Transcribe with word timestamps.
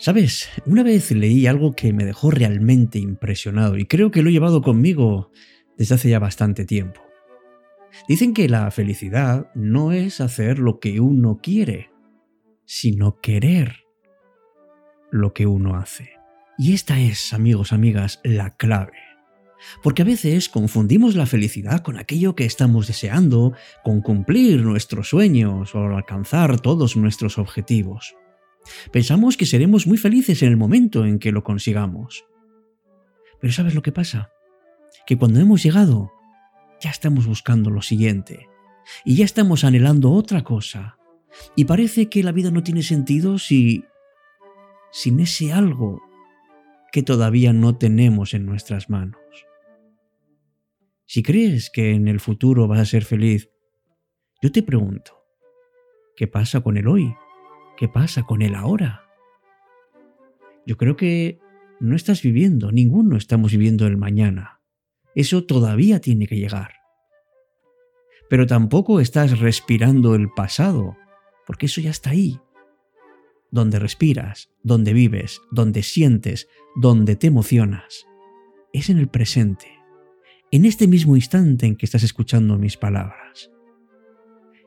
Sabes, 0.00 0.48
una 0.64 0.84
vez 0.84 1.10
leí 1.10 1.48
algo 1.48 1.74
que 1.74 1.92
me 1.92 2.04
dejó 2.04 2.30
realmente 2.30 3.00
impresionado 3.00 3.76
y 3.76 3.84
creo 3.84 4.12
que 4.12 4.22
lo 4.22 4.28
he 4.28 4.32
llevado 4.32 4.62
conmigo 4.62 5.32
desde 5.76 5.96
hace 5.96 6.08
ya 6.08 6.20
bastante 6.20 6.64
tiempo. 6.64 7.02
Dicen 8.06 8.32
que 8.32 8.48
la 8.48 8.70
felicidad 8.70 9.50
no 9.56 9.90
es 9.90 10.20
hacer 10.20 10.60
lo 10.60 10.78
que 10.78 11.00
uno 11.00 11.40
quiere, 11.42 11.90
sino 12.64 13.20
querer 13.20 13.86
lo 15.10 15.34
que 15.34 15.46
uno 15.46 15.74
hace. 15.74 16.10
Y 16.58 16.74
esta 16.74 17.00
es, 17.00 17.32
amigos, 17.32 17.72
amigas, 17.72 18.20
la 18.22 18.56
clave. 18.56 18.98
Porque 19.82 20.02
a 20.02 20.04
veces 20.04 20.48
confundimos 20.48 21.16
la 21.16 21.26
felicidad 21.26 21.82
con 21.82 21.98
aquello 21.98 22.36
que 22.36 22.44
estamos 22.44 22.86
deseando, 22.86 23.52
con 23.82 24.00
cumplir 24.00 24.62
nuestros 24.62 25.08
sueños 25.08 25.74
o 25.74 25.80
alcanzar 25.96 26.60
todos 26.60 26.96
nuestros 26.96 27.36
objetivos. 27.36 28.14
Pensamos 28.92 29.36
que 29.36 29.46
seremos 29.46 29.86
muy 29.86 29.98
felices 29.98 30.42
en 30.42 30.50
el 30.50 30.56
momento 30.56 31.04
en 31.04 31.18
que 31.18 31.32
lo 31.32 31.42
consigamos. 31.42 32.24
Pero 33.40 33.52
¿sabes 33.52 33.74
lo 33.74 33.82
que 33.82 33.92
pasa? 33.92 34.30
Que 35.06 35.16
cuando 35.16 35.40
hemos 35.40 35.62
llegado, 35.62 36.12
ya 36.80 36.90
estamos 36.90 37.26
buscando 37.26 37.70
lo 37.70 37.82
siguiente. 37.82 38.46
Y 39.04 39.16
ya 39.16 39.24
estamos 39.24 39.64
anhelando 39.64 40.12
otra 40.12 40.44
cosa. 40.44 40.98
Y 41.54 41.64
parece 41.64 42.08
que 42.08 42.22
la 42.22 42.32
vida 42.32 42.50
no 42.50 42.62
tiene 42.62 42.82
sentido 42.82 43.38
si... 43.38 43.84
sin 44.90 45.20
ese 45.20 45.52
algo 45.52 46.02
que 46.90 47.02
todavía 47.02 47.52
no 47.52 47.76
tenemos 47.76 48.34
en 48.34 48.46
nuestras 48.46 48.88
manos. 48.88 49.20
Si 51.04 51.22
crees 51.22 51.70
que 51.70 51.92
en 51.92 52.08
el 52.08 52.20
futuro 52.20 52.66
vas 52.68 52.80
a 52.80 52.84
ser 52.84 53.04
feliz, 53.04 53.50
yo 54.42 54.52
te 54.52 54.62
pregunto, 54.62 55.24
¿qué 56.16 56.26
pasa 56.26 56.60
con 56.60 56.76
el 56.76 56.86
hoy? 56.86 57.14
¿Qué 57.78 57.86
pasa 57.86 58.24
con 58.24 58.42
el 58.42 58.56
ahora? 58.56 59.04
Yo 60.66 60.76
creo 60.76 60.96
que 60.96 61.38
no 61.78 61.94
estás 61.94 62.22
viviendo, 62.22 62.72
ninguno 62.72 63.16
estamos 63.16 63.52
viviendo 63.52 63.86
el 63.86 63.96
mañana. 63.96 64.60
Eso 65.14 65.44
todavía 65.44 66.00
tiene 66.00 66.26
que 66.26 66.36
llegar. 66.36 66.72
Pero 68.28 68.48
tampoco 68.48 68.98
estás 68.98 69.38
respirando 69.38 70.16
el 70.16 70.28
pasado, 70.28 70.96
porque 71.46 71.66
eso 71.66 71.80
ya 71.80 71.90
está 71.90 72.10
ahí. 72.10 72.40
Donde 73.52 73.78
respiras, 73.78 74.50
donde 74.64 74.92
vives, 74.92 75.40
donde 75.52 75.84
sientes, 75.84 76.48
donde 76.74 77.14
te 77.14 77.28
emocionas, 77.28 78.06
es 78.72 78.90
en 78.90 78.98
el 78.98 79.06
presente, 79.06 79.68
en 80.50 80.64
este 80.64 80.88
mismo 80.88 81.14
instante 81.14 81.66
en 81.66 81.76
que 81.76 81.86
estás 81.86 82.02
escuchando 82.02 82.58
mis 82.58 82.76
palabras. 82.76 83.52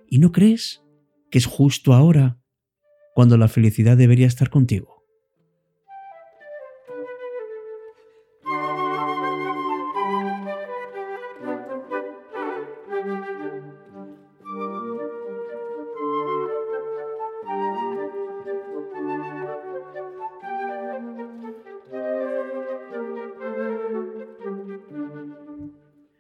¿Y 0.08 0.20
no 0.20 0.32
crees 0.32 0.82
que 1.30 1.40
es 1.40 1.46
justo 1.46 1.94
ahora 1.94 2.41
cuando 3.14 3.38
la 3.38 3.48
felicidad 3.48 3.98
debería 3.98 4.28
estar 4.28 4.50
contigo. 4.50 5.02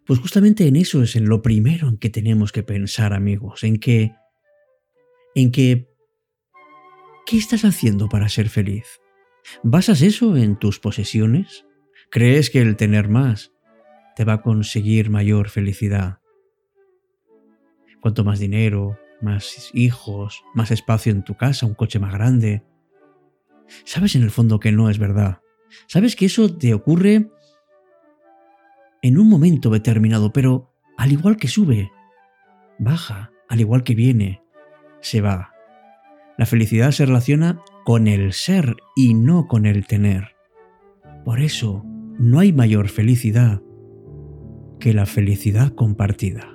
Pues 0.05 0.20
justamente 0.20 0.67
en 0.67 0.76
eso 0.76 1.03
es 1.03 1.16
en 1.16 1.30
lo 1.30 1.42
primero 1.42 1.88
en 1.88 1.98
que 1.98 2.09
tenemos 2.09 2.52
que 2.52 2.64
pensar, 2.64 3.14
amigos, 3.14 3.64
en 3.64 3.78
que 3.78 4.11
en 5.36 5.54
que 5.54 5.90
¿Qué 7.31 7.37
estás 7.37 7.64
haciendo 7.64 8.09
para 8.09 8.27
ser 8.27 8.49
feliz? 8.49 8.99
¿Basas 9.64 10.02
eso 10.02 10.36
en 10.36 10.58
tus 10.58 10.80
posesiones? 10.80 11.65
¿Crees 12.09 12.49
que 12.49 12.59
el 12.59 12.75
tener 12.75 13.08
más 13.08 13.53
te 14.17 14.25
va 14.25 14.33
a 14.33 14.42
conseguir 14.42 15.09
mayor 15.09 15.47
felicidad? 15.47 16.20
Cuanto 18.02 18.25
más 18.25 18.39
dinero, 18.39 18.99
más 19.21 19.71
hijos, 19.73 20.43
más 20.53 20.71
espacio 20.71 21.14
en 21.14 21.23
tu 21.23 21.37
casa, 21.37 21.65
un 21.65 21.73
coche 21.73 21.99
más 21.99 22.11
grande. 22.11 22.65
Sabes 23.86 24.17
en 24.17 24.23
el 24.23 24.31
fondo 24.31 24.59
que 24.59 24.73
no 24.73 24.89
es 24.89 24.99
verdad. 24.99 25.39
Sabes 25.87 26.17
que 26.17 26.25
eso 26.25 26.53
te 26.53 26.73
ocurre 26.73 27.31
en 29.02 29.17
un 29.17 29.30
momento 29.30 29.70
determinado, 29.70 30.33
pero 30.33 30.73
al 30.97 31.14
igual 31.14 31.37
que 31.37 31.47
sube, 31.47 31.93
baja, 32.77 33.31
al 33.47 33.61
igual 33.61 33.86
que 33.86 33.95
viene, 33.95 34.43
se 34.99 35.21
va. 35.21 35.51
La 36.41 36.47
felicidad 36.47 36.89
se 36.89 37.05
relaciona 37.05 37.61
con 37.85 38.07
el 38.07 38.33
ser 38.33 38.75
y 38.95 39.13
no 39.13 39.47
con 39.47 39.67
el 39.67 39.85
tener. 39.85 40.29
Por 41.23 41.39
eso, 41.39 41.85
no 42.17 42.39
hay 42.39 42.52
mayor 42.52 42.89
felicidad 42.89 43.61
que 44.79 44.91
la 44.91 45.05
felicidad 45.05 45.75
compartida. 45.75 46.51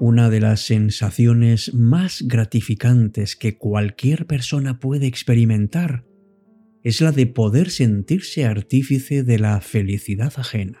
Una 0.00 0.30
de 0.30 0.40
las 0.40 0.60
sensaciones 0.60 1.74
más 1.74 2.22
gratificantes 2.22 3.34
que 3.34 3.58
cualquier 3.58 4.26
persona 4.26 4.78
puede 4.78 5.06
experimentar 5.06 6.04
es 6.84 7.00
la 7.00 7.10
de 7.10 7.26
poder 7.26 7.70
sentirse 7.70 8.44
artífice 8.44 9.24
de 9.24 9.40
la 9.40 9.60
felicidad 9.60 10.32
ajena. 10.36 10.78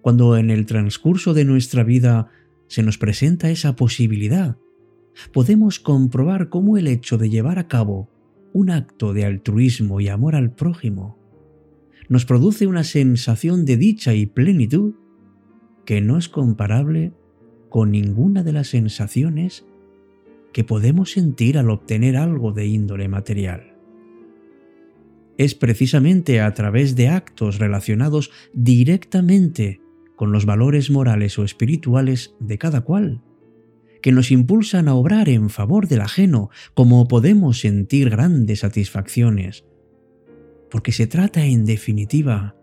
Cuando 0.00 0.38
en 0.38 0.50
el 0.50 0.64
transcurso 0.64 1.34
de 1.34 1.44
nuestra 1.44 1.84
vida 1.84 2.30
se 2.68 2.82
nos 2.82 2.96
presenta 2.96 3.50
esa 3.50 3.76
posibilidad, 3.76 4.56
podemos 5.34 5.78
comprobar 5.78 6.48
cómo 6.48 6.78
el 6.78 6.86
hecho 6.86 7.18
de 7.18 7.28
llevar 7.28 7.58
a 7.58 7.68
cabo 7.68 8.10
un 8.54 8.70
acto 8.70 9.12
de 9.12 9.26
altruismo 9.26 10.00
y 10.00 10.08
amor 10.08 10.36
al 10.36 10.54
prójimo 10.54 11.18
nos 12.08 12.24
produce 12.24 12.66
una 12.66 12.84
sensación 12.84 13.66
de 13.66 13.76
dicha 13.76 14.14
y 14.14 14.24
plenitud 14.24 14.94
que 15.84 16.00
no 16.00 16.16
es 16.16 16.30
comparable 16.30 17.12
con 17.74 17.90
ninguna 17.90 18.44
de 18.44 18.52
las 18.52 18.68
sensaciones 18.68 19.66
que 20.52 20.62
podemos 20.62 21.10
sentir 21.10 21.58
al 21.58 21.70
obtener 21.70 22.16
algo 22.16 22.52
de 22.52 22.66
índole 22.66 23.08
material. 23.08 23.74
Es 25.38 25.56
precisamente 25.56 26.40
a 26.40 26.54
través 26.54 26.94
de 26.94 27.08
actos 27.08 27.58
relacionados 27.58 28.30
directamente 28.52 29.80
con 30.14 30.30
los 30.30 30.46
valores 30.46 30.88
morales 30.88 31.36
o 31.36 31.42
espirituales 31.42 32.36
de 32.38 32.58
cada 32.58 32.82
cual, 32.82 33.22
que 34.00 34.12
nos 34.12 34.30
impulsan 34.30 34.86
a 34.86 34.94
obrar 34.94 35.28
en 35.28 35.50
favor 35.50 35.88
del 35.88 36.02
ajeno, 36.02 36.50
como 36.74 37.08
podemos 37.08 37.58
sentir 37.58 38.08
grandes 38.08 38.60
satisfacciones, 38.60 39.64
porque 40.70 40.92
se 40.92 41.08
trata 41.08 41.44
en 41.44 41.64
definitiva 41.64 42.54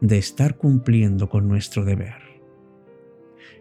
de 0.00 0.16
estar 0.16 0.56
cumpliendo 0.56 1.28
con 1.28 1.48
nuestro 1.48 1.84
deber. 1.84 2.29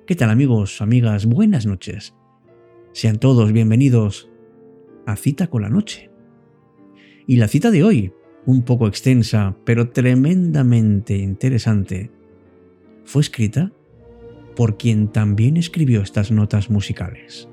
¿Qué 0.09 0.15
tal 0.15 0.31
amigos, 0.31 0.81
amigas? 0.81 1.27
Buenas 1.27 1.67
noches. 1.67 2.15
Sean 2.93 3.19
todos 3.19 3.51
bienvenidos 3.51 4.27
a 5.05 5.15
Cita 5.15 5.51
con 5.51 5.61
la 5.61 5.69
Noche. 5.69 6.09
Y 7.27 7.35
la 7.35 7.47
cita 7.47 7.69
de 7.69 7.83
hoy, 7.83 8.11
un 8.47 8.63
poco 8.63 8.87
extensa, 8.87 9.55
pero 9.65 9.91
tremendamente 9.91 11.15
interesante, 11.15 12.09
fue 13.05 13.21
escrita 13.21 13.71
por 14.55 14.79
quien 14.79 15.09
también 15.09 15.57
escribió 15.57 16.01
estas 16.01 16.31
notas 16.31 16.71
musicales. 16.71 17.47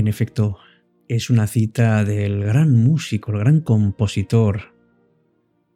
En 0.00 0.08
efecto, 0.08 0.56
es 1.08 1.28
una 1.28 1.46
cita 1.46 2.04
del 2.06 2.42
gran 2.42 2.72
músico, 2.72 3.32
el 3.32 3.40
gran 3.40 3.60
compositor 3.60 4.74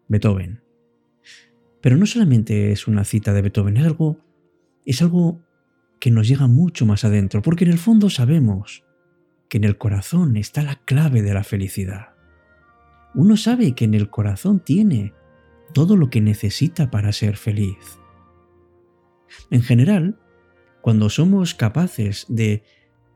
Beethoven. 0.09 0.63
Pero 1.83 1.99
no 1.99 2.07
solamente 2.07 2.73
es 2.73 2.89
una 2.89 3.05
cita 3.05 3.35
de 3.35 3.43
Beethoven, 3.43 3.77
es 3.77 3.85
algo, 3.85 4.17
es 4.87 5.03
algo 5.03 5.45
que 6.01 6.11
nos 6.11 6.27
llega 6.27 6.47
mucho 6.47 6.87
más 6.87 7.05
adentro, 7.05 7.43
porque 7.43 7.67
en 7.67 7.73
el 7.73 7.77
fondo 7.77 8.09
sabemos 8.09 8.87
que 9.51 9.59
en 9.59 9.65
el 9.65 9.77
corazón 9.77 10.39
está 10.39 10.63
la 10.63 10.77
clave 10.77 11.21
de 11.21 11.35
la 11.35 11.45
felicidad. 11.45 12.15
uno 13.15 13.37
sabe 13.37 13.75
que 13.75 13.85
en 13.85 13.93
el 13.93 14.09
corazón 14.09 14.59
tiene 14.59 15.13
todo 15.75 15.99
lo 15.99 16.09
que 16.09 16.23
necesita 16.23 16.91
para 16.91 17.13
ser 17.13 17.37
feliz. 17.37 17.99
En 19.51 19.61
general, 19.61 20.19
cuando 20.81 21.11
somos 21.11 21.55
capaces 21.55 22.25
de, 22.31 22.65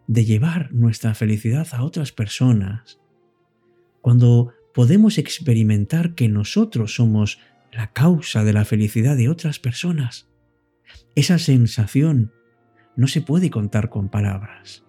de 0.08 0.24
llevar 0.24 0.72
nuestra 0.72 1.14
felicidad 1.14 1.68
a 1.72 1.84
otras 1.84 2.10
personas, 2.12 2.98
cuando 4.00 4.52
podemos 4.74 5.18
experimentar 5.18 6.14
que 6.14 6.28
nosotros 6.28 6.94
somos 6.94 7.38
la 7.72 7.92
causa 7.92 8.42
de 8.42 8.54
la 8.54 8.64
felicidad 8.64 9.16
de 9.16 9.28
otras 9.28 9.58
personas, 9.58 10.30
esa 11.14 11.38
sensación 11.38 12.32
no 12.96 13.06
se 13.06 13.20
puede 13.20 13.50
contar 13.50 13.90
con 13.90 14.08
palabras. 14.08 14.84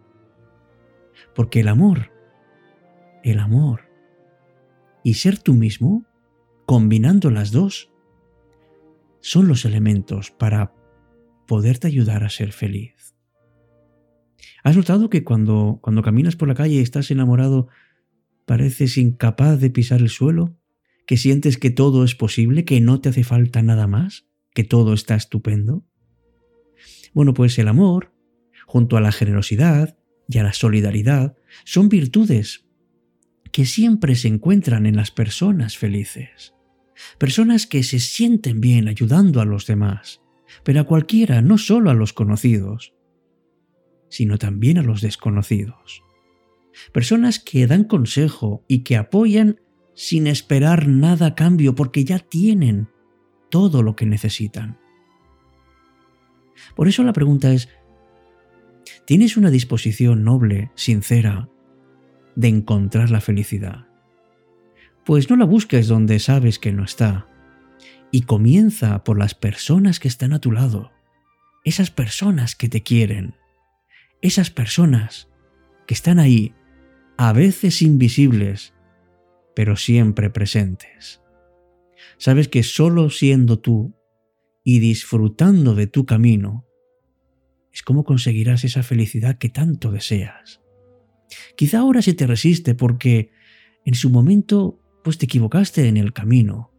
Porque 1.35 1.59
el 1.59 1.67
amor, 1.67 2.11
el 3.23 3.39
amor 3.39 3.89
y 5.03 5.15
ser 5.15 5.37
tú 5.37 5.53
mismo, 5.53 6.05
combinando 6.65 7.29
las 7.29 7.51
dos, 7.51 7.91
son 9.19 9.49
los 9.49 9.65
elementos 9.65 10.31
para 10.31 10.73
poderte 11.45 11.87
ayudar 11.87 12.23
a 12.23 12.29
ser 12.29 12.53
feliz. 12.53 13.18
¿Has 14.63 14.75
notado 14.75 15.09
que 15.09 15.23
cuando, 15.23 15.79
cuando 15.81 16.01
caminas 16.01 16.35
por 16.35 16.47
la 16.47 16.55
calle 16.55 16.75
y 16.75 16.79
estás 16.79 17.11
enamorado, 17.11 17.67
pareces 18.45 18.97
incapaz 18.97 19.59
de 19.59 19.69
pisar 19.69 20.01
el 20.01 20.09
suelo? 20.09 20.55
¿Que 21.05 21.17
sientes 21.17 21.57
que 21.57 21.69
todo 21.69 22.03
es 22.03 22.15
posible, 22.15 22.65
que 22.65 22.81
no 22.81 23.01
te 23.01 23.09
hace 23.09 23.23
falta 23.23 23.61
nada 23.61 23.87
más, 23.87 24.27
que 24.53 24.63
todo 24.63 24.93
está 24.93 25.15
estupendo? 25.15 25.85
Bueno, 27.13 27.33
pues 27.33 27.57
el 27.57 27.67
amor, 27.67 28.13
junto 28.65 28.97
a 28.97 29.01
la 29.01 29.11
generosidad 29.11 29.97
y 30.27 30.37
a 30.37 30.43
la 30.43 30.53
solidaridad, 30.53 31.35
son 31.63 31.89
virtudes 31.89 32.65
que 33.51 33.65
siempre 33.65 34.15
se 34.15 34.27
encuentran 34.27 34.85
en 34.85 34.95
las 34.95 35.09
personas 35.09 35.77
felices. 35.77 36.53
Personas 37.17 37.65
que 37.65 37.83
se 37.83 37.99
sienten 37.99 38.61
bien 38.61 38.87
ayudando 38.87 39.41
a 39.41 39.45
los 39.45 39.65
demás, 39.65 40.21
pero 40.63 40.81
a 40.81 40.83
cualquiera, 40.83 41.41
no 41.41 41.57
solo 41.57 41.89
a 41.89 41.93
los 41.93 42.13
conocidos, 42.13 42.93
sino 44.09 44.37
también 44.37 44.77
a 44.77 44.83
los 44.83 45.01
desconocidos. 45.01 46.03
Personas 46.91 47.39
que 47.39 47.67
dan 47.67 47.83
consejo 47.83 48.63
y 48.67 48.79
que 48.79 48.97
apoyan 48.97 49.59
sin 49.93 50.27
esperar 50.27 50.87
nada 50.87 51.27
a 51.27 51.35
cambio 51.35 51.75
porque 51.75 52.05
ya 52.05 52.19
tienen 52.19 52.89
todo 53.49 53.83
lo 53.83 53.95
que 53.95 54.05
necesitan. 54.05 54.79
Por 56.75 56.87
eso 56.87 57.03
la 57.03 57.13
pregunta 57.13 57.51
es, 57.51 57.69
¿tienes 59.05 59.37
una 59.37 59.49
disposición 59.49 60.23
noble, 60.23 60.71
sincera, 60.75 61.49
de 62.35 62.47
encontrar 62.47 63.09
la 63.09 63.21
felicidad? 63.21 63.87
Pues 65.05 65.29
no 65.29 65.35
la 65.35 65.45
busques 65.45 65.87
donde 65.87 66.19
sabes 66.19 66.59
que 66.59 66.71
no 66.71 66.83
está. 66.83 67.27
Y 68.11 68.21
comienza 68.21 69.03
por 69.03 69.17
las 69.17 69.35
personas 69.35 69.99
que 69.99 70.07
están 70.07 70.33
a 70.33 70.39
tu 70.39 70.51
lado, 70.51 70.91
esas 71.63 71.91
personas 71.91 72.55
que 72.55 72.69
te 72.69 72.83
quieren, 72.83 73.35
esas 74.21 74.49
personas 74.49 75.29
que 75.87 75.93
están 75.93 76.19
ahí, 76.19 76.53
a 77.17 77.33
veces 77.33 77.81
invisibles, 77.81 78.73
pero 79.55 79.75
siempre 79.75 80.29
presentes. 80.29 81.21
Sabes 82.17 82.47
que 82.47 82.63
solo 82.63 83.09
siendo 83.09 83.59
tú 83.59 83.93
y 84.63 84.79
disfrutando 84.79 85.75
de 85.75 85.87
tu 85.87 86.05
camino, 86.05 86.65
es 87.71 87.81
como 87.83 88.03
conseguirás 88.03 88.63
esa 88.63 88.83
felicidad 88.83 89.37
que 89.37 89.49
tanto 89.49 89.91
deseas. 89.91 90.61
Quizá 91.55 91.79
ahora 91.79 92.01
se 92.01 92.13
te 92.13 92.27
resiste 92.27 92.75
porque 92.75 93.31
en 93.85 93.95
su 93.95 94.09
momento 94.09 94.79
pues 95.03 95.17
te 95.17 95.25
equivocaste 95.25 95.87
en 95.87 95.97
el 95.97 96.13
camino. 96.13 96.71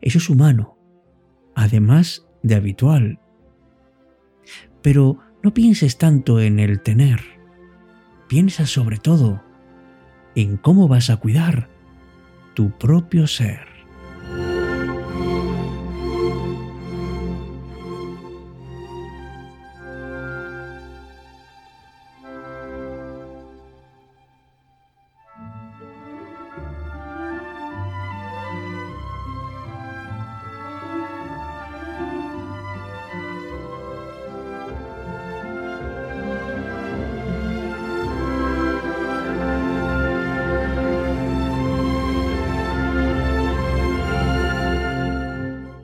Eso 0.00 0.18
es 0.18 0.28
humano, 0.28 0.78
además 1.54 2.26
de 2.42 2.54
habitual. 2.54 3.20
Pero 4.82 5.18
no 5.42 5.54
pienses 5.54 5.98
tanto 5.98 6.40
en 6.40 6.58
el 6.60 6.80
tener. 6.80 7.20
Piensa 8.28 8.66
sobre 8.66 8.98
todo 8.98 9.42
en 10.34 10.56
cómo 10.56 10.88
vas 10.88 11.10
a 11.10 11.16
cuidar 11.16 11.68
tu 12.54 12.70
propio 12.78 13.26
ser. 13.26 13.69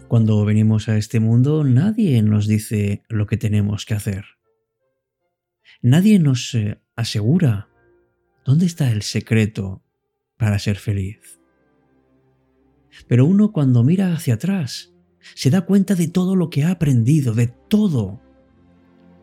Cuando 0.09 0.45
venimos 0.45 0.89
a 0.89 0.97
este 0.97 1.19
mundo 1.19 1.65
nadie 1.65 2.23
nos 2.23 2.47
dice 2.47 3.03
lo 3.09 3.27
que 3.27 3.37
tenemos 3.37 3.85
que 3.85 3.95
hacer. 3.95 4.25
Nadie 5.83 6.19
nos 6.19 6.55
eh, 6.55 6.81
asegura 6.95 7.69
dónde 8.45 8.67
está 8.67 8.93
el 8.93 9.03
secreto 9.03 9.83
para 10.37 10.59
ser 10.59 10.77
feliz. 10.77 11.41
Pero 13.09 13.27
uno 13.27 13.53
cuando 13.53 13.83
mira 13.83 14.13
hacia 14.13 14.35
atrás 14.35 14.95
se 15.35 15.51
da 15.51 15.63
cuenta 15.63 15.97
de 15.97 16.07
todo 16.07 16.37
lo 16.37 16.51
que 16.51 16.63
ha 16.63 16.71
aprendido, 16.71 17.35
de 17.35 17.49
todo 17.49 18.23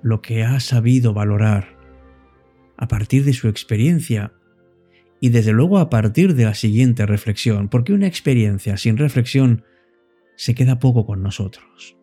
lo 0.01 0.21
que 0.21 0.43
ha 0.43 0.59
sabido 0.59 1.13
valorar 1.13 1.77
a 2.75 2.89
partir 2.89 3.23
de 3.23 3.33
su 3.33 3.47
experiencia 3.47 4.33
y 5.21 5.29
desde 5.29 5.53
luego 5.53 5.79
a 5.79 5.89
partir 5.89 6.35
de 6.35 6.43
la 6.43 6.53
siguiente 6.53 7.05
reflexión, 7.05 7.69
porque 7.69 7.93
una 7.93 8.07
experiencia 8.07 8.75
sin 8.75 8.97
reflexión 8.97 9.63
se 10.35 10.55
queda 10.55 10.79
poco 10.79 11.05
con 11.05 11.23
nosotros. 11.23 11.97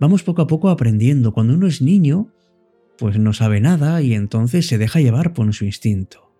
Vamos 0.00 0.22
poco 0.22 0.42
a 0.42 0.46
poco 0.46 0.70
aprendiendo. 0.70 1.32
Cuando 1.32 1.54
uno 1.54 1.66
es 1.66 1.80
niño, 1.80 2.32
pues 2.98 3.18
no 3.18 3.32
sabe 3.32 3.60
nada 3.60 4.02
y 4.02 4.14
entonces 4.14 4.66
se 4.66 4.78
deja 4.78 5.00
llevar 5.00 5.32
por 5.32 5.52
su 5.54 5.64
instinto. 5.64 6.32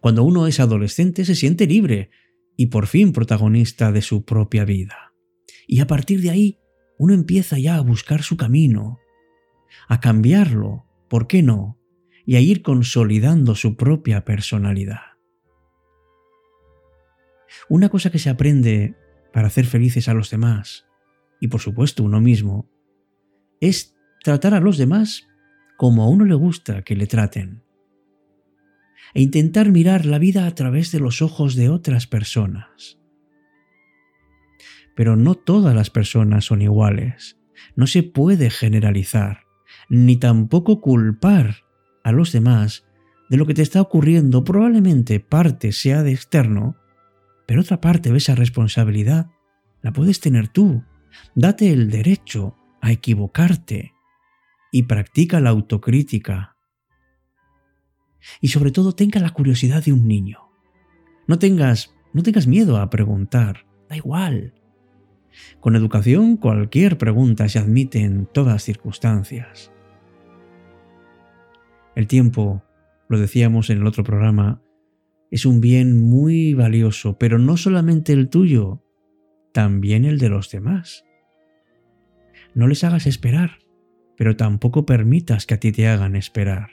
Cuando 0.00 0.24
uno 0.24 0.46
es 0.46 0.60
adolescente 0.60 1.24
se 1.24 1.34
siente 1.34 1.66
libre 1.66 2.10
y 2.56 2.66
por 2.66 2.86
fin 2.86 3.12
protagonista 3.12 3.92
de 3.92 4.02
su 4.02 4.24
propia 4.24 4.64
vida. 4.64 5.14
Y 5.66 5.80
a 5.80 5.86
partir 5.86 6.20
de 6.20 6.30
ahí, 6.30 6.58
uno 6.98 7.14
empieza 7.14 7.58
ya 7.58 7.76
a 7.76 7.80
buscar 7.80 8.22
su 8.22 8.36
camino, 8.36 8.98
a 9.88 10.00
cambiarlo, 10.00 10.86
¿por 11.08 11.26
qué 11.26 11.42
no? 11.42 11.78
Y 12.24 12.36
a 12.36 12.40
ir 12.40 12.62
consolidando 12.62 13.54
su 13.54 13.76
propia 13.76 14.24
personalidad. 14.24 15.15
Una 17.68 17.88
cosa 17.88 18.10
que 18.10 18.18
se 18.18 18.30
aprende 18.30 18.96
para 19.32 19.48
hacer 19.48 19.66
felices 19.66 20.08
a 20.08 20.14
los 20.14 20.30
demás, 20.30 20.86
y 21.40 21.48
por 21.48 21.60
supuesto 21.60 22.02
uno 22.02 22.20
mismo, 22.20 22.70
es 23.60 23.96
tratar 24.22 24.54
a 24.54 24.60
los 24.60 24.78
demás 24.78 25.26
como 25.76 26.02
a 26.02 26.08
uno 26.08 26.24
le 26.24 26.34
gusta 26.34 26.82
que 26.82 26.96
le 26.96 27.06
traten. 27.06 27.62
E 29.14 29.22
intentar 29.22 29.70
mirar 29.70 30.04
la 30.06 30.18
vida 30.18 30.46
a 30.46 30.54
través 30.54 30.90
de 30.90 31.00
los 31.00 31.22
ojos 31.22 31.54
de 31.54 31.68
otras 31.68 32.06
personas. 32.06 32.98
Pero 34.94 35.16
no 35.16 35.34
todas 35.34 35.74
las 35.74 35.90
personas 35.90 36.46
son 36.46 36.62
iguales. 36.62 37.38
No 37.76 37.86
se 37.86 38.02
puede 38.02 38.50
generalizar, 38.50 39.44
ni 39.88 40.16
tampoco 40.16 40.80
culpar 40.80 41.64
a 42.02 42.12
los 42.12 42.32
demás 42.32 42.86
de 43.28 43.36
lo 43.36 43.46
que 43.46 43.54
te 43.54 43.62
está 43.62 43.80
ocurriendo. 43.80 44.44
Probablemente 44.44 45.20
parte 45.20 45.72
sea 45.72 46.02
de 46.02 46.12
externo 46.12 46.76
pero 47.46 47.60
otra 47.60 47.80
parte 47.80 48.10
de 48.10 48.18
esa 48.18 48.34
responsabilidad 48.34 49.30
la 49.82 49.92
puedes 49.92 50.20
tener 50.20 50.48
tú. 50.48 50.82
Date 51.34 51.72
el 51.72 51.90
derecho 51.90 52.56
a 52.80 52.92
equivocarte 52.92 53.92
y 54.72 54.82
practica 54.82 55.40
la 55.40 55.50
autocrítica. 55.50 56.56
Y 58.40 58.48
sobre 58.48 58.72
todo 58.72 58.92
tenga 58.92 59.20
la 59.20 59.30
curiosidad 59.30 59.84
de 59.84 59.92
un 59.92 60.08
niño. 60.08 60.50
No 61.28 61.38
tengas, 61.38 61.94
no 62.12 62.22
tengas 62.22 62.46
miedo 62.46 62.76
a 62.78 62.90
preguntar, 62.90 63.66
da 63.88 63.96
igual. 63.96 64.54
Con 65.60 65.76
educación 65.76 66.36
cualquier 66.36 66.98
pregunta 66.98 67.48
se 67.48 67.58
admite 67.58 68.00
en 68.00 68.26
todas 68.26 68.62
circunstancias. 68.62 69.70
El 71.94 72.06
tiempo, 72.06 72.62
lo 73.08 73.18
decíamos 73.18 73.70
en 73.70 73.78
el 73.78 73.86
otro 73.86 74.04
programa, 74.04 74.62
es 75.30 75.46
un 75.46 75.60
bien 75.60 75.98
muy 75.98 76.54
valioso, 76.54 77.18
pero 77.18 77.38
no 77.38 77.56
solamente 77.56 78.12
el 78.12 78.28
tuyo, 78.28 78.82
también 79.52 80.04
el 80.04 80.18
de 80.18 80.28
los 80.28 80.50
demás. 80.50 81.04
No 82.54 82.66
les 82.68 82.84
hagas 82.84 83.06
esperar, 83.06 83.58
pero 84.16 84.36
tampoco 84.36 84.86
permitas 84.86 85.46
que 85.46 85.54
a 85.54 85.60
ti 85.60 85.72
te 85.72 85.88
hagan 85.88 86.16
esperar. 86.16 86.70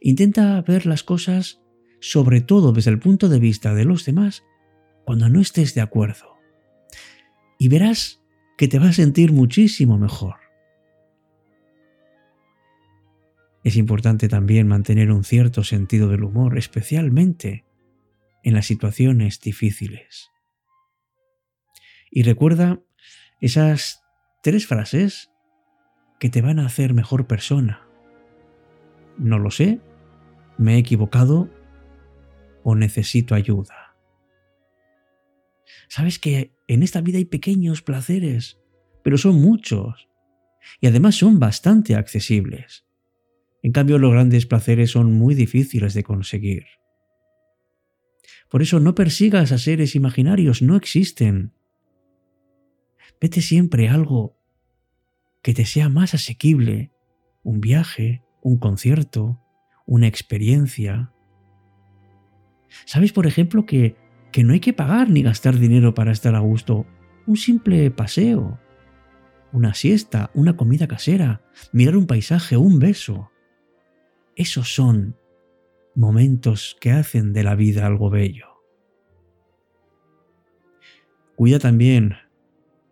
Intenta 0.00 0.60
ver 0.62 0.86
las 0.86 1.02
cosas 1.02 1.62
sobre 2.00 2.42
todo 2.42 2.72
desde 2.72 2.90
el 2.90 2.98
punto 2.98 3.28
de 3.28 3.38
vista 3.38 3.74
de 3.74 3.84
los 3.84 4.04
demás, 4.04 4.44
cuando 5.04 5.28
no 5.28 5.40
estés 5.40 5.74
de 5.74 5.80
acuerdo. 5.80 6.36
Y 7.58 7.68
verás 7.68 8.22
que 8.58 8.68
te 8.68 8.78
vas 8.78 8.90
a 8.90 8.92
sentir 8.92 9.32
muchísimo 9.32 9.98
mejor. 9.98 10.43
Es 13.64 13.76
importante 13.76 14.28
también 14.28 14.68
mantener 14.68 15.10
un 15.10 15.24
cierto 15.24 15.64
sentido 15.64 16.08
del 16.08 16.22
humor, 16.22 16.58
especialmente 16.58 17.64
en 18.42 18.52
las 18.52 18.66
situaciones 18.66 19.40
difíciles. 19.40 20.30
Y 22.10 22.22
recuerda 22.22 22.80
esas 23.40 24.04
tres 24.42 24.66
frases 24.66 25.30
que 26.20 26.28
te 26.28 26.42
van 26.42 26.58
a 26.58 26.66
hacer 26.66 26.92
mejor 26.92 27.26
persona. 27.26 27.88
No 29.16 29.38
lo 29.38 29.50
sé, 29.50 29.80
me 30.58 30.74
he 30.74 30.78
equivocado 30.78 31.50
o 32.62 32.74
necesito 32.74 33.34
ayuda. 33.34 33.96
Sabes 35.88 36.18
que 36.18 36.54
en 36.66 36.82
esta 36.82 37.00
vida 37.00 37.16
hay 37.16 37.24
pequeños 37.24 37.80
placeres, 37.80 38.60
pero 39.02 39.16
son 39.16 39.40
muchos 39.40 40.08
y 40.80 40.86
además 40.86 41.14
son 41.14 41.38
bastante 41.38 41.94
accesibles. 41.94 42.84
En 43.64 43.72
cambio, 43.72 43.98
los 43.98 44.12
grandes 44.12 44.44
placeres 44.44 44.90
son 44.90 45.14
muy 45.14 45.34
difíciles 45.34 45.94
de 45.94 46.02
conseguir. 46.02 46.66
Por 48.50 48.60
eso 48.60 48.78
no 48.78 48.94
persigas 48.94 49.52
a 49.52 49.58
seres 49.58 49.94
imaginarios, 49.94 50.60
no 50.60 50.76
existen. 50.76 51.54
Vete 53.18 53.40
siempre 53.40 53.88
a 53.88 53.94
algo 53.94 54.36
que 55.42 55.54
te 55.54 55.64
sea 55.64 55.88
más 55.88 56.12
asequible, 56.12 56.92
un 57.42 57.62
viaje, 57.62 58.22
un 58.42 58.58
concierto, 58.58 59.40
una 59.86 60.08
experiencia. 60.08 61.14
¿Sabes, 62.84 63.14
por 63.14 63.26
ejemplo, 63.26 63.64
que, 63.64 63.96
que 64.30 64.44
no 64.44 64.52
hay 64.52 64.60
que 64.60 64.74
pagar 64.74 65.08
ni 65.08 65.22
gastar 65.22 65.58
dinero 65.58 65.94
para 65.94 66.12
estar 66.12 66.34
a 66.34 66.40
gusto? 66.40 66.84
Un 67.26 67.38
simple 67.38 67.90
paseo, 67.90 68.60
una 69.52 69.72
siesta, 69.72 70.30
una 70.34 70.54
comida 70.54 70.86
casera, 70.86 71.40
mirar 71.72 71.96
un 71.96 72.06
paisaje, 72.06 72.58
un 72.58 72.78
beso. 72.78 73.30
Esos 74.36 74.74
son 74.74 75.16
momentos 75.94 76.76
que 76.80 76.90
hacen 76.90 77.32
de 77.32 77.44
la 77.44 77.54
vida 77.54 77.86
algo 77.86 78.10
bello. 78.10 78.46
Cuida 81.36 81.58
también 81.58 82.16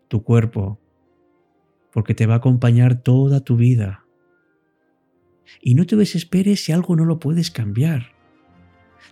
tu 0.08 0.22
cuerpo, 0.22 0.80
porque 1.92 2.14
te 2.14 2.26
va 2.26 2.34
a 2.34 2.38
acompañar 2.38 3.02
toda 3.02 3.40
tu 3.40 3.56
vida. 3.56 4.04
Y 5.60 5.74
no 5.74 5.86
te 5.86 5.96
desesperes 5.96 6.64
si 6.64 6.72
algo 6.72 6.96
no 6.96 7.04
lo 7.04 7.18
puedes 7.18 7.50
cambiar. 7.50 8.12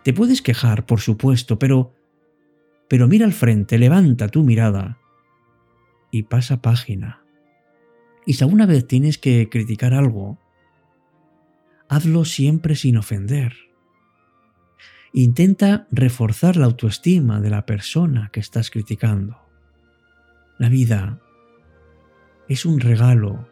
Te 0.02 0.12
puedes 0.12 0.42
quejar, 0.42 0.86
por 0.86 1.00
supuesto, 1.00 1.58
pero 1.58 1.92
pero 2.90 3.06
mira 3.06 3.24
al 3.24 3.32
frente, 3.32 3.78
levanta 3.78 4.26
tu 4.26 4.42
mirada 4.42 4.98
y 6.10 6.24
pasa 6.24 6.60
página. 6.60 7.22
Y 8.26 8.32
si 8.32 8.42
alguna 8.42 8.66
vez 8.66 8.84
tienes 8.88 9.16
que 9.16 9.48
criticar 9.48 9.94
algo, 9.94 10.40
hazlo 11.90 12.24
siempre 12.24 12.76
sin 12.76 12.96
ofender. 12.96 13.52
Intenta 15.12 15.88
reforzar 15.90 16.56
la 16.56 16.66
autoestima 16.66 17.40
de 17.40 17.50
la 17.50 17.66
persona 17.66 18.30
que 18.32 18.38
estás 18.38 18.70
criticando. 18.70 19.38
La 20.56 20.68
vida 20.68 21.20
es 22.48 22.64
un 22.64 22.78
regalo. 22.78 23.48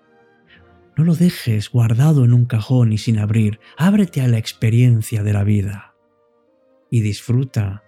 No 0.97 1.02
lo 1.02 1.16
dejes 1.16 1.68
guardado 1.68 2.25
en 2.25 2.33
un 2.33 2.45
cajón 2.45 2.92
y 2.92 2.99
sin 2.99 3.18
abrir. 3.18 3.59
Ábrete 3.76 4.21
a 4.21 4.28
la 4.28 4.38
experiencia 4.38 5.25
de 5.25 5.33
la 5.33 5.42
vida 5.42 5.97
y 6.92 7.00
disfruta 7.00 7.83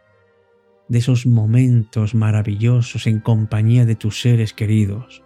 de 0.89 0.99
esos 0.99 1.27
momentos 1.27 2.13
maravillosos 2.17 3.07
en 3.07 3.21
compañía 3.21 3.87
de 3.87 3.95
tus 3.95 4.21
seres 4.21 4.53
queridos. 4.53 5.23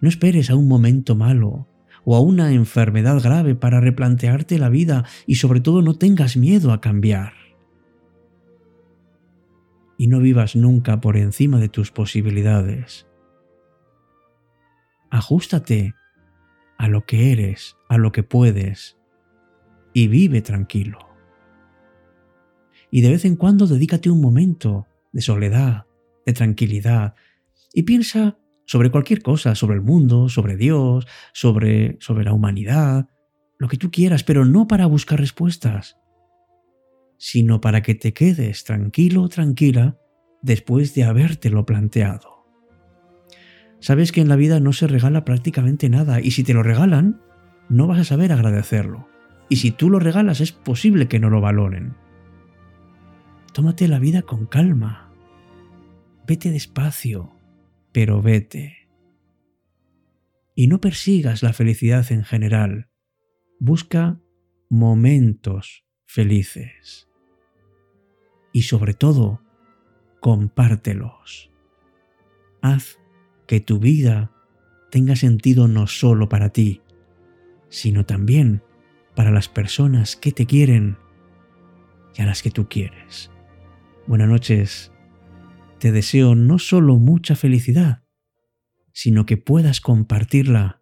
No 0.00 0.08
esperes 0.08 0.48
a 0.48 0.56
un 0.56 0.66
momento 0.66 1.14
malo 1.14 1.68
o 2.04 2.16
a 2.16 2.20
una 2.20 2.52
enfermedad 2.52 3.20
grave 3.22 3.54
para 3.54 3.80
replantearte 3.80 4.58
la 4.58 4.68
vida 4.68 5.04
y 5.26 5.36
sobre 5.36 5.60
todo 5.60 5.82
no 5.82 5.94
tengas 5.94 6.36
miedo 6.36 6.72
a 6.72 6.80
cambiar. 6.80 7.34
Y 9.98 10.08
no 10.08 10.18
vivas 10.18 10.56
nunca 10.56 11.00
por 11.00 11.16
encima 11.16 11.60
de 11.60 11.68
tus 11.68 11.92
posibilidades. 11.92 13.06
Ajústate 15.10 15.94
a 16.78 16.88
lo 16.88 17.04
que 17.04 17.32
eres, 17.32 17.76
a 17.88 17.98
lo 17.98 18.10
que 18.10 18.22
puedes, 18.22 18.98
y 19.92 20.08
vive 20.08 20.40
tranquilo. 20.40 20.98
Y 22.90 23.02
de 23.02 23.10
vez 23.10 23.24
en 23.24 23.36
cuando 23.36 23.66
dedícate 23.66 24.10
un 24.10 24.20
momento 24.20 24.86
de 25.12 25.22
soledad, 25.22 25.86
de 26.26 26.32
tranquilidad, 26.32 27.14
y 27.72 27.84
piensa 27.84 28.38
sobre 28.66 28.90
cualquier 28.90 29.22
cosa, 29.22 29.54
sobre 29.54 29.76
el 29.76 29.82
mundo, 29.82 30.28
sobre 30.28 30.56
Dios, 30.56 31.06
sobre, 31.32 31.96
sobre 32.00 32.24
la 32.24 32.32
humanidad, 32.32 33.08
lo 33.58 33.68
que 33.68 33.76
tú 33.76 33.90
quieras, 33.90 34.24
pero 34.24 34.44
no 34.44 34.66
para 34.66 34.86
buscar 34.86 35.20
respuestas, 35.20 35.98
sino 37.18 37.60
para 37.60 37.82
que 37.82 37.94
te 37.94 38.12
quedes 38.12 38.64
tranquilo 38.64 39.22
o 39.22 39.28
tranquila 39.28 39.98
después 40.42 40.94
de 40.94 41.04
habértelo 41.04 41.64
planteado. 41.64 42.46
Sabes 43.80 44.12
que 44.12 44.20
en 44.20 44.28
la 44.28 44.36
vida 44.36 44.60
no 44.60 44.72
se 44.72 44.86
regala 44.86 45.24
prácticamente 45.24 45.88
nada 45.88 46.20
y 46.20 46.32
si 46.32 46.44
te 46.44 46.54
lo 46.54 46.62
regalan, 46.62 47.20
no 47.68 47.86
vas 47.86 48.00
a 48.00 48.04
saber 48.04 48.32
agradecerlo. 48.32 49.08
Y 49.48 49.56
si 49.56 49.70
tú 49.70 49.90
lo 49.90 49.98
regalas 49.98 50.40
es 50.40 50.52
posible 50.52 51.08
que 51.08 51.18
no 51.18 51.30
lo 51.30 51.40
valoren. 51.40 51.94
Tómate 53.52 53.86
la 53.88 53.98
vida 53.98 54.22
con 54.22 54.46
calma. 54.46 55.12
Vete 56.26 56.50
despacio 56.50 57.41
pero 57.92 58.22
vete. 58.22 58.88
Y 60.54 60.66
no 60.66 60.80
persigas 60.80 61.42
la 61.42 61.52
felicidad 61.52 62.10
en 62.10 62.24
general, 62.24 62.88
busca 63.58 64.20
momentos 64.68 65.84
felices. 66.04 67.08
Y 68.52 68.62
sobre 68.62 68.94
todo, 68.94 69.42
compártelos. 70.20 71.50
Haz 72.60 72.98
que 73.46 73.60
tu 73.60 73.78
vida 73.78 74.32
tenga 74.90 75.16
sentido 75.16 75.68
no 75.68 75.86
solo 75.86 76.28
para 76.28 76.50
ti, 76.50 76.82
sino 77.68 78.04
también 78.04 78.62
para 79.14 79.30
las 79.30 79.48
personas 79.48 80.16
que 80.16 80.32
te 80.32 80.46
quieren 80.46 80.98
y 82.14 82.22
a 82.22 82.26
las 82.26 82.42
que 82.42 82.50
tú 82.50 82.68
quieres. 82.68 83.30
Buenas 84.06 84.28
noches 84.28 84.91
te 85.82 85.90
deseo 85.90 86.36
no 86.36 86.60
solo 86.60 86.94
mucha 86.94 87.34
felicidad, 87.34 88.04
sino 88.92 89.26
que 89.26 89.36
puedas 89.36 89.80
compartirla 89.80 90.80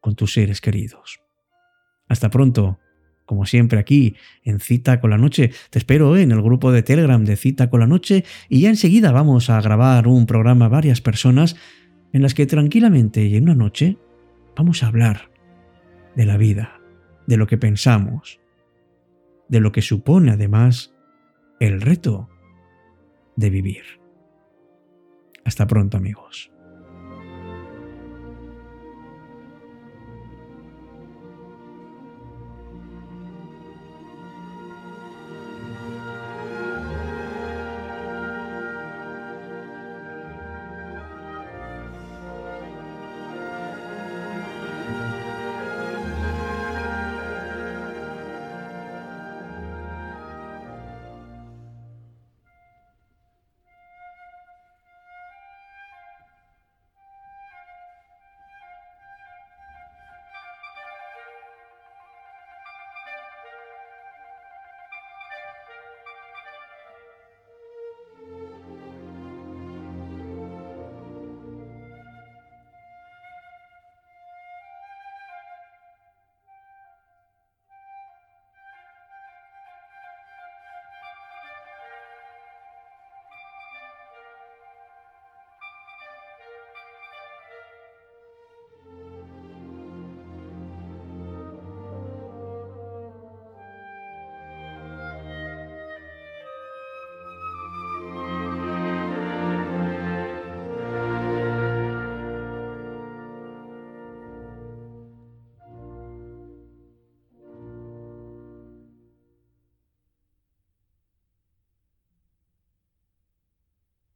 con 0.00 0.16
tus 0.16 0.32
seres 0.32 0.62
queridos. 0.62 1.20
Hasta 2.08 2.30
pronto, 2.30 2.78
como 3.26 3.44
siempre 3.44 3.78
aquí 3.78 4.16
en 4.42 4.60
Cita 4.60 5.02
con 5.02 5.10
la 5.10 5.18
Noche. 5.18 5.50
Te 5.68 5.78
espero 5.78 6.16
en 6.16 6.32
el 6.32 6.40
grupo 6.40 6.72
de 6.72 6.82
Telegram 6.82 7.22
de 7.26 7.36
Cita 7.36 7.68
con 7.68 7.80
la 7.80 7.86
Noche 7.86 8.24
y 8.48 8.62
ya 8.62 8.70
enseguida 8.70 9.12
vamos 9.12 9.50
a 9.50 9.60
grabar 9.60 10.08
un 10.08 10.24
programa 10.24 10.70
varias 10.70 11.02
personas 11.02 11.54
en 12.14 12.22
las 12.22 12.32
que 12.32 12.46
tranquilamente 12.46 13.26
y 13.26 13.36
en 13.36 13.42
una 13.42 13.54
noche 13.54 13.98
vamos 14.56 14.82
a 14.82 14.86
hablar 14.86 15.30
de 16.16 16.24
la 16.24 16.38
vida, 16.38 16.80
de 17.26 17.36
lo 17.36 17.46
que 17.46 17.58
pensamos, 17.58 18.40
de 19.50 19.60
lo 19.60 19.72
que 19.72 19.82
supone 19.82 20.30
además 20.30 20.94
el 21.60 21.82
reto 21.82 22.30
de 23.36 23.50
vivir. 23.50 23.84
Hasta 25.44 25.66
pronto 25.66 25.96
amigos. 25.96 26.50